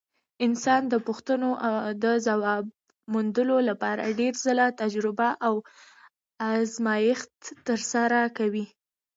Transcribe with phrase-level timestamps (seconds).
[0.45, 1.49] انسان د پوښتنو
[2.03, 2.63] د ځواب
[3.13, 5.53] موندلو لپاره ډېر ځله تجربه او
[6.51, 7.33] ازمېښت
[7.67, 8.65] ترسره کوي.